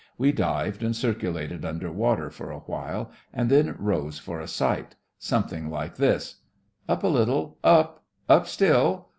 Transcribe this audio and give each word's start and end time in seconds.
We 0.17 0.31
dived 0.31 0.81
and 0.81 0.95
circulated 0.95 1.63
under 1.63 1.91
water 1.91 2.31
for 2.31 2.49
a 2.49 2.61
while, 2.61 3.11
and 3.31 3.51
then 3.51 3.75
rose 3.77 4.17
for 4.17 4.39
a 4.41 4.47
sight— 4.47 4.95
something 5.19 5.69
like 5.69 5.97
this: 5.97 6.37
"Up 6.89 7.03
a 7.03 7.07
Httle— 7.07 7.57
up! 7.63 8.03
Up 8.27 8.47
still! 8.47 9.09